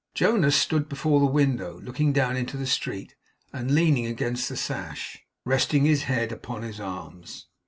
[0.15, 3.13] Jonas stood before the window, looking down into the street;
[3.53, 7.45] and leaned against the sash, resting his head upon his arms.